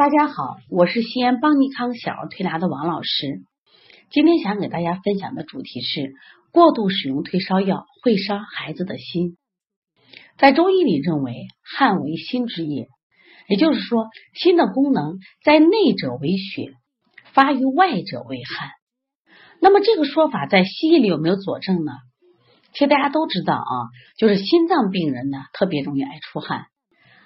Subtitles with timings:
[0.00, 3.42] 大家好，我是西安邦尼康小儿推拿的王老师。
[4.08, 6.14] 今天想给大家分享的主题是
[6.52, 9.36] 过度使用退烧药会伤孩子的心。
[10.38, 12.88] 在中医里认为，汗为心之液，
[13.46, 16.72] 也就是说，心的功能在内者为血，
[17.34, 18.70] 发于外者为汗。
[19.60, 21.92] 那么这个说法在西医里有没有佐证呢？
[22.72, 23.74] 其实大家都知道啊，
[24.16, 26.68] 就是心脏病人呢特别容易爱出汗。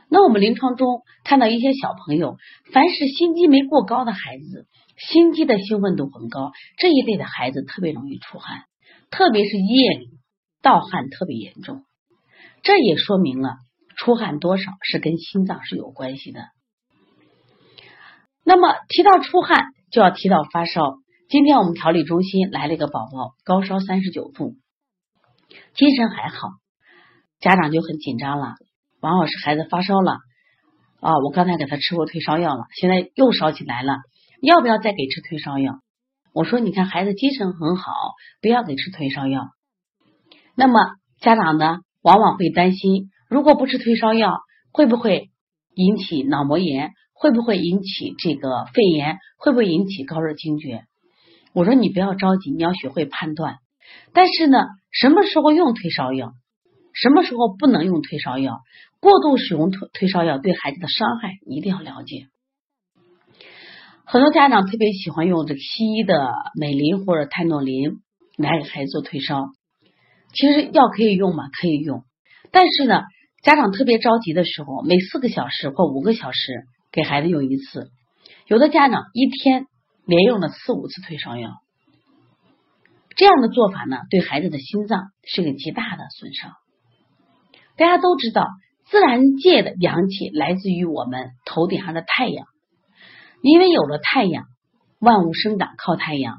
[0.09, 2.37] 那我们临床中看到一些小朋友，
[2.73, 8.65] 凡是心肌酶过高的孩子，心肌的兴奋度很高，这一类的孩子特别容易出汗，
[9.11, 10.11] 特别是夜里
[10.63, 11.85] 盗汗特别严重。
[12.63, 13.57] 这也说明了
[13.97, 16.41] 出汗多少是跟心脏是有关系的。
[18.45, 20.99] 那么提到出汗，就要提到发烧。
[21.29, 24.57] 今天我们调理中心来了一个宝宝，高烧三十九度，
[25.75, 26.49] 精神还好，
[27.41, 28.55] 家长就很紧张了。
[29.05, 30.13] 王老师，孩子发烧了
[31.01, 31.13] 啊！
[31.23, 33.99] 我刚才给他吃过退烧药了，现在又烧起来了，
[34.41, 35.75] 要不要再给吃退烧药？
[36.33, 37.93] 我说，你看孩子精神很好，
[38.41, 39.43] 不要给吃退烧药。
[40.57, 40.81] 那么
[41.21, 44.39] 家长呢，往往会担心，如果不吃退烧药，
[44.73, 45.29] 会不会
[45.75, 46.93] 引起脑膜炎？
[47.13, 49.19] 会不会引起这个肺炎？
[49.37, 50.85] 会不会引起高热惊厥？
[51.53, 53.57] 我说你不要着急，你要学会判断。
[54.15, 54.57] 但是呢，
[54.93, 56.33] 什么时候用退烧药？
[56.95, 58.61] 什么时候不能用退烧药？
[59.01, 62.29] 过度使用退退烧药对孩子的伤害一定要了解。
[64.05, 67.99] 很多家长特别喜欢用这个西医的美林或者泰诺林
[68.37, 69.47] 来给孩子做退烧。
[70.33, 71.49] 其实药可以用吗？
[71.61, 72.05] 可以用。
[72.51, 73.03] 但是呢，
[73.43, 77.91] 家长特别着急的时候，每四个小时或五个小时给孩子用一次。
[78.47, 79.67] 有的家长一天
[80.07, 81.51] 连用了四五次退烧药，
[83.17, 86.53] 这样的做法呢，对孩子的心脏是个极大的损伤。
[87.77, 88.47] 大家都知道，
[88.91, 92.47] 自然界的阳气来自于我们头顶上的太阳，
[93.43, 94.45] 因为有了太阳，
[95.01, 96.39] 万物生长靠太阳，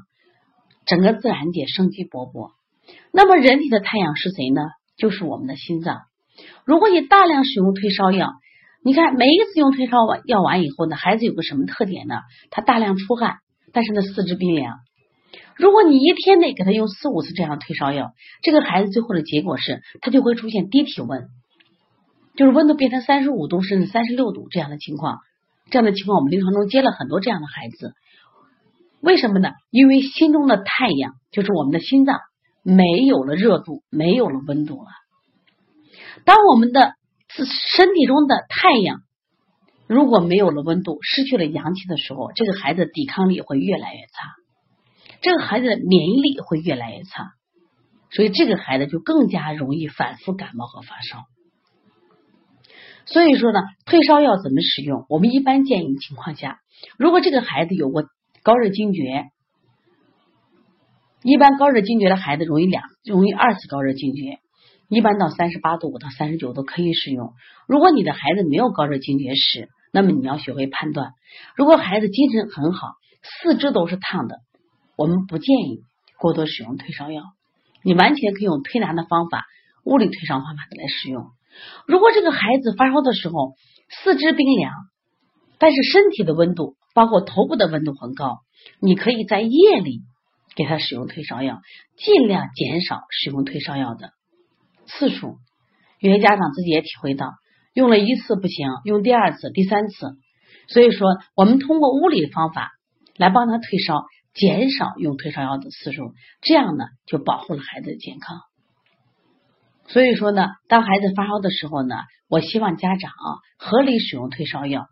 [0.86, 2.52] 整个自然界生机勃勃。
[3.12, 4.62] 那么，人体的太阳是谁呢？
[4.96, 6.02] 就是我们的心脏。
[6.64, 8.32] 如果你大量使用退烧药，
[8.82, 12.20] 你看每一次用退烧药完以后呢，孩子有个什么特点呢？
[12.50, 13.36] 他大量出汗，
[13.72, 14.78] 但是呢四肢冰凉。
[15.56, 18.12] 如果你一天内给他用四五次这样的退烧药，
[18.42, 21.28] 这个孩子最后的结果是，他就会出现低体温，
[22.36, 25.18] 就是温度变成三十五度甚至三十六度这样的情况。
[25.70, 27.94] 这样的情况我们临床中接了很多这样的孩子。
[29.00, 29.50] 为什么呢？
[29.70, 32.20] 因为心中的太阳，就是我们的心脏，
[32.62, 34.88] 没有了热度，没有了温度了。
[36.24, 36.94] 当我们的
[37.28, 39.00] 自身体中的太阳
[39.86, 44.45] 如果没有了温度，失去了阳气的时候，这个孩子抵抗力会越来越差。
[45.20, 47.32] 这个孩子的免疫力会越来越差，
[48.10, 51.24] 所以这个孩子就更加容易反复感冒和发烧。
[53.06, 55.06] 所以说呢，退烧药怎么使用？
[55.08, 56.58] 我们一般建议情况下，
[56.98, 58.04] 如果这个孩子有过
[58.42, 59.26] 高热惊厥，
[61.22, 64.38] 一般高热惊厥的孩子容易两容易二次高热惊厥，
[64.88, 67.32] 一般到三十八度五到三十九度可以使用。
[67.68, 71.12] 如果你的孩子没有高热惊厥史，那么你要学会判断。
[71.56, 72.88] 如果孩子精神很好，
[73.42, 74.38] 四肢都是烫的。
[74.96, 75.80] 我们不建议
[76.18, 77.22] 过多使用退烧药，
[77.82, 79.44] 你完全可以用推拿的方法、
[79.84, 81.26] 物理退烧方法来使用。
[81.86, 83.54] 如果这个孩子发烧的时候
[84.02, 84.72] 四肢冰凉，
[85.58, 88.38] 但是身体的温度，包括头部的温度很高，
[88.80, 90.00] 你可以在夜里
[90.54, 91.60] 给他使用退烧药，
[91.96, 94.10] 尽量减少使用退烧药的
[94.86, 95.36] 次数。
[95.98, 97.32] 有些家长自己也体会到，
[97.74, 100.16] 用了一次不行，用第二次、第三次，
[100.68, 102.70] 所以说我们通过物理方法
[103.16, 104.04] 来帮他退烧。
[104.38, 108.40] 减少用退烧药的次数，这样呢就保护了孩子的健康。
[109.88, 111.96] 所以说呢，当孩子发烧的时候呢，
[112.28, 114.86] 我希望家长啊合理使用退烧药，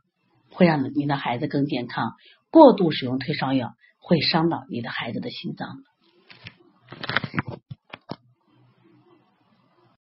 [0.51, 2.13] 会让你的孩子更健康。
[2.51, 5.83] 过度使用退烧药会伤到你的孩子的心脏的。